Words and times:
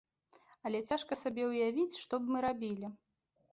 Але 0.69 0.79
цяжка 0.91 1.13
сабе 1.23 1.43
ўявіць, 1.51 1.99
што 2.01 2.15
б 2.25 2.37
мы 2.37 2.43
рабілі. 2.49 2.93